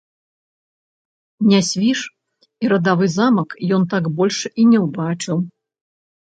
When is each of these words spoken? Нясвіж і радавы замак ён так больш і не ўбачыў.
Нясвіж 1.51 1.99
і 2.65 2.71
радавы 2.73 3.05
замак 3.17 3.49
ён 3.79 3.87
так 3.93 4.09
больш 4.23 4.37
і 4.59 4.67
не 4.73 4.79
ўбачыў. 4.87 5.37